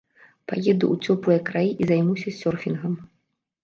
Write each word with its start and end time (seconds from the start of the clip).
Паеду 0.51 0.85
ў 0.93 0.95
цёплыя 1.05 1.39
краі 1.51 1.71
і 1.81 1.93
займуся 1.95 2.37
сёрфінгам. 2.43 2.93